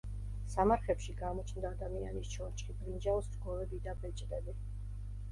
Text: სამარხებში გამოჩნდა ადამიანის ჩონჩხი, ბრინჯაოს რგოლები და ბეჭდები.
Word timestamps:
სამარხებში 0.51 1.11
გამოჩნდა 1.17 1.69
ადამიანის 1.75 2.31
ჩონჩხი, 2.35 2.75
ბრინჯაოს 2.79 3.29
რგოლები 3.35 3.79
და 3.85 3.95
ბეჭდები. 4.07 4.57